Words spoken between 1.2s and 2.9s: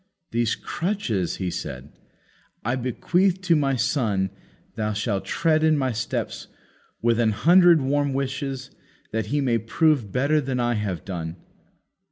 he said, "I